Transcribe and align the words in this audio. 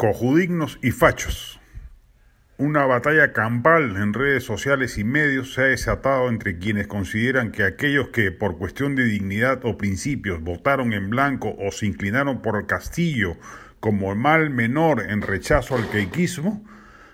Cojudignos 0.00 0.78
y 0.80 0.92
fachos. 0.92 1.60
Una 2.56 2.86
batalla 2.86 3.34
campal 3.34 3.98
en 3.98 4.14
redes 4.14 4.44
sociales 4.44 4.96
y 4.96 5.04
medios 5.04 5.52
se 5.52 5.60
ha 5.60 5.64
desatado 5.64 6.30
entre 6.30 6.58
quienes 6.58 6.86
consideran 6.86 7.52
que 7.52 7.64
aquellos 7.64 8.08
que, 8.08 8.32
por 8.32 8.56
cuestión 8.56 8.94
de 8.94 9.04
dignidad 9.04 9.62
o 9.66 9.76
principios, 9.76 10.40
votaron 10.40 10.94
en 10.94 11.10
blanco 11.10 11.54
o 11.58 11.70
se 11.70 11.84
inclinaron 11.84 12.40
por 12.40 12.56
el 12.56 12.64
castillo 12.64 13.36
como 13.78 14.14
mal 14.14 14.48
menor 14.48 15.02
en 15.02 15.20
rechazo 15.20 15.76
al 15.76 15.90
queiquismo, 15.90 16.64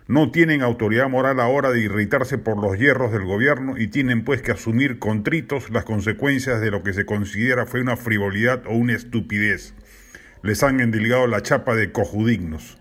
no 0.07 0.31
tienen 0.31 0.63
autoridad 0.63 1.09
moral 1.09 1.41
ahora 1.41 1.73
de 1.73 1.81
irritarse 1.81 2.39
por 2.39 2.57
los 2.57 2.79
hierros 2.79 3.11
del 3.11 3.25
gobierno 3.25 3.77
y 3.77 3.89
tienen 3.89 4.23
pues 4.23 4.43
que 4.43 4.53
asumir 4.53 5.01
contritos 5.01 5.71
las 5.71 5.83
consecuencias 5.83 6.61
de 6.61 6.71
lo 6.71 6.85
que 6.85 6.93
se 6.93 7.05
considera 7.05 7.67
fue 7.67 7.81
una 7.81 7.97
frivolidad 7.97 8.65
o 8.69 8.77
una 8.77 8.93
estupidez 8.93 9.75
les 10.47 10.63
han 10.63 10.81
endilgado 10.81 11.27
la 11.27 11.43
chapa 11.43 11.75
de 11.75 11.93
cojudignos, 11.93 12.79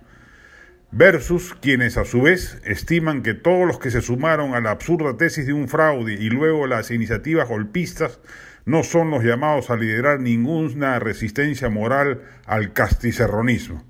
versus 0.92 1.56
quienes 1.56 1.98
a 1.98 2.06
su 2.06 2.22
vez 2.22 2.62
estiman 2.64 3.24
que 3.24 3.34
todos 3.34 3.68
los 3.68 3.80
que 3.80 3.92
se 3.92 4.02
sumaron 4.02 4.54
a 4.54 4.62
la 4.62 4.72
absurda 4.72 5.18
tesis 5.18 5.46
de 5.48 5.54
un 5.54 5.68
fraude 5.68 6.14
y 6.14 6.30
luego 6.30 6.68
las 6.68 6.92
iniciativas 6.92 7.50
golpistas 7.50 8.20
no 8.66 8.84
son 8.84 9.12
los 9.12 9.24
llamados 9.24 9.70
a 9.70 9.76
liderar 9.76 10.20
ninguna 10.20 11.00
resistencia 11.00 11.70
moral 11.70 12.22
al 12.46 12.74
casticerronismo. 12.74 13.84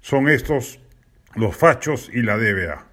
Son 0.00 0.28
estos 0.28 0.80
los 1.34 1.56
fachos 1.56 2.10
y 2.12 2.22
la 2.22 2.36
DBA. 2.36 2.86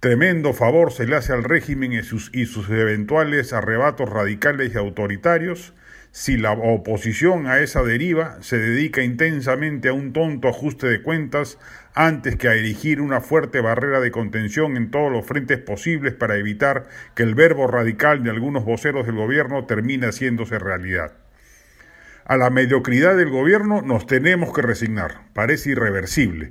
Tremendo 0.00 0.52
favor 0.52 0.92
se 0.92 1.06
le 1.06 1.16
hace 1.16 1.32
al 1.32 1.42
régimen 1.42 1.92
y 1.92 2.02
sus, 2.02 2.30
y 2.32 2.46
sus 2.46 2.70
eventuales 2.70 3.52
arrebatos 3.52 4.08
radicales 4.08 4.72
y 4.74 4.78
autoritarios 4.78 5.74
si 6.18 6.36
la 6.36 6.50
oposición 6.50 7.46
a 7.46 7.60
esa 7.60 7.84
deriva 7.84 8.38
se 8.40 8.58
dedica 8.58 9.02
intensamente 9.02 9.88
a 9.88 9.92
un 9.92 10.12
tonto 10.12 10.48
ajuste 10.48 10.88
de 10.88 11.00
cuentas 11.00 11.60
antes 11.94 12.34
que 12.34 12.48
a 12.48 12.54
erigir 12.54 13.00
una 13.00 13.20
fuerte 13.20 13.60
barrera 13.60 14.00
de 14.00 14.10
contención 14.10 14.76
en 14.76 14.90
todos 14.90 15.12
los 15.12 15.24
frentes 15.24 15.58
posibles 15.58 16.14
para 16.14 16.34
evitar 16.34 16.88
que 17.14 17.22
el 17.22 17.36
verbo 17.36 17.68
radical 17.68 18.24
de 18.24 18.30
algunos 18.30 18.64
voceros 18.64 19.06
del 19.06 19.14
gobierno 19.14 19.64
termine 19.66 20.08
haciéndose 20.08 20.58
realidad. 20.58 21.12
A 22.24 22.36
la 22.36 22.50
mediocridad 22.50 23.16
del 23.16 23.30
gobierno 23.30 23.80
nos 23.80 24.08
tenemos 24.08 24.52
que 24.52 24.62
resignar, 24.62 25.20
parece 25.34 25.70
irreversible. 25.70 26.50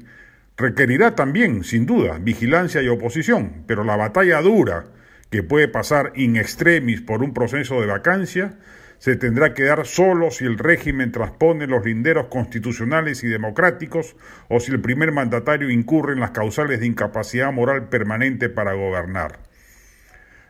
Requerirá 0.55 1.13
también, 1.13 1.65
sin 1.65 1.85
duda, 1.85 2.19
vigilancia 2.21 2.81
y 2.81 2.87
oposición, 2.87 3.65
pero 3.67 3.83
la 3.83 3.97
batalla 3.97 4.39
dura, 4.39 4.85
que 5.29 5.43
puede 5.43 5.67
pasar 5.67 6.13
in 6.15 6.37
extremis 6.37 7.01
por 7.01 7.21
un 7.21 7.33
proceso 7.33 7.81
de 7.81 7.87
vacancia, 7.87 8.55
se 8.99 9.15
tendrá 9.15 9.53
que 9.53 9.63
dar 9.63 9.85
solo 9.85 10.31
si 10.31 10.45
el 10.45 10.57
régimen 10.57 11.11
transpone 11.11 11.67
los 11.67 11.85
linderos 11.85 12.27
constitucionales 12.27 13.23
y 13.23 13.27
democráticos 13.27 14.15
o 14.49 14.59
si 14.59 14.71
el 14.71 14.81
primer 14.81 15.11
mandatario 15.11 15.69
incurre 15.69 16.13
en 16.13 16.19
las 16.19 16.31
causales 16.31 16.79
de 16.79 16.87
incapacidad 16.87 17.51
moral 17.51 17.89
permanente 17.89 18.49
para 18.49 18.73
gobernar. 18.73 19.39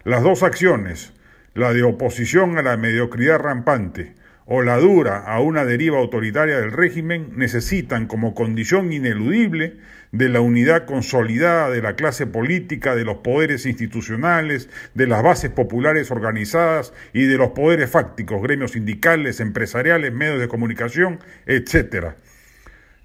Las 0.03 0.23
dos 0.23 0.43
acciones, 0.43 1.13
la 1.53 1.73
de 1.73 1.83
oposición 1.83 2.57
a 2.57 2.61
la 2.61 2.77
mediocridad 2.77 3.39
rampante 3.39 4.15
o 4.49 4.61
la 4.61 4.77
dura 4.77 5.17
a 5.17 5.41
una 5.41 5.65
deriva 5.65 5.99
autoritaria 5.99 6.57
del 6.57 6.71
régimen, 6.71 7.33
necesitan 7.35 8.07
como 8.07 8.33
condición 8.33 8.93
ineludible 8.93 9.75
de 10.13 10.29
la 10.29 10.39
unidad 10.39 10.85
consolidada 10.85 11.69
de 11.69 11.81
la 11.81 11.97
clase 11.97 12.25
política, 12.27 12.95
de 12.95 13.03
los 13.03 13.17
poderes 13.17 13.65
institucionales, 13.65 14.69
de 14.93 15.05
las 15.05 15.21
bases 15.21 15.51
populares 15.51 16.11
organizadas 16.11 16.93
y 17.11 17.25
de 17.25 17.37
los 17.37 17.49
poderes 17.49 17.89
fácticos, 17.89 18.41
gremios 18.41 18.71
sindicales, 18.71 19.41
empresariales, 19.41 20.13
medios 20.13 20.39
de 20.39 20.47
comunicación, 20.47 21.19
etc. 21.45 22.13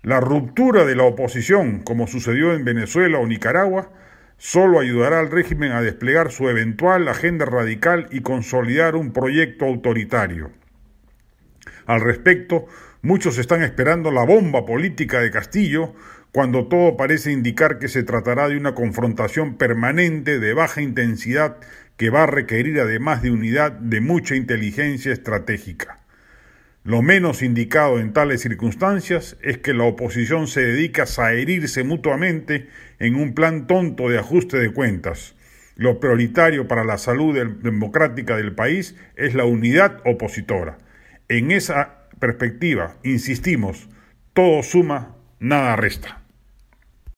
La 0.02 0.20
ruptura 0.20 0.84
de 0.84 0.94
la 0.94 1.02
oposición, 1.02 1.80
como 1.80 2.06
sucedió 2.06 2.54
en 2.54 2.64
Venezuela 2.64 3.18
o 3.18 3.26
Nicaragua, 3.26 3.90
solo 4.38 4.78
ayudará 4.78 5.18
al 5.18 5.30
régimen 5.30 5.72
a 5.72 5.82
desplegar 5.82 6.30
su 6.30 6.48
eventual 6.48 7.08
agenda 7.08 7.46
radical 7.46 8.06
y 8.12 8.20
consolidar 8.20 8.94
un 8.94 9.12
proyecto 9.12 9.64
autoritario. 9.64 10.61
Al 11.86 12.00
respecto, 12.00 12.66
muchos 13.02 13.38
están 13.38 13.62
esperando 13.62 14.10
la 14.10 14.24
bomba 14.24 14.64
política 14.64 15.20
de 15.20 15.30
Castillo, 15.30 15.94
cuando 16.32 16.66
todo 16.66 16.96
parece 16.96 17.30
indicar 17.30 17.78
que 17.78 17.88
se 17.88 18.02
tratará 18.04 18.48
de 18.48 18.56
una 18.56 18.74
confrontación 18.74 19.56
permanente 19.56 20.38
de 20.38 20.54
baja 20.54 20.80
intensidad 20.80 21.58
que 21.96 22.10
va 22.10 22.22
a 22.22 22.26
requerir 22.26 22.80
además 22.80 23.22
de 23.22 23.30
unidad 23.30 23.72
de 23.72 24.00
mucha 24.00 24.34
inteligencia 24.34 25.12
estratégica. 25.12 26.00
Lo 26.84 27.00
menos 27.00 27.42
indicado 27.42 28.00
en 28.00 28.12
tales 28.12 28.40
circunstancias 28.40 29.36
es 29.40 29.58
que 29.58 29.72
la 29.72 29.84
oposición 29.84 30.48
se 30.48 30.62
dedica 30.62 31.04
a 31.18 31.32
herirse 31.32 31.84
mutuamente 31.84 32.66
en 32.98 33.14
un 33.14 33.34
plan 33.34 33.68
tonto 33.68 34.08
de 34.08 34.18
ajuste 34.18 34.58
de 34.58 34.72
cuentas. 34.72 35.36
Lo 35.76 36.00
prioritario 36.00 36.66
para 36.66 36.82
la 36.82 36.98
salud 36.98 37.38
democrática 37.62 38.36
del 38.36 38.54
país 38.54 38.96
es 39.14 39.34
la 39.34 39.44
unidad 39.44 40.00
opositora. 40.04 40.78
En 41.28 41.50
esa 41.50 42.08
perspectiva, 42.18 42.96
insistimos, 43.02 43.88
todo 44.32 44.62
suma, 44.62 45.16
nada 45.38 45.76
resta. 45.76 46.21